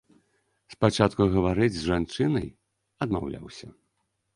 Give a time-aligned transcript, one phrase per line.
[0.75, 2.47] Спачатку гаварыць з жанчынай
[3.09, 3.67] адмаўляўся.